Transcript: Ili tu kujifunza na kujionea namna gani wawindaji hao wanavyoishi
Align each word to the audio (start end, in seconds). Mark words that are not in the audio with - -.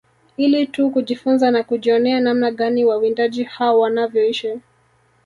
Ili 0.37 0.67
tu 0.67 0.89
kujifunza 0.89 1.51
na 1.51 1.63
kujionea 1.63 2.19
namna 2.19 2.51
gani 2.51 2.85
wawindaji 2.85 3.43
hao 3.43 3.79
wanavyoishi 3.79 4.59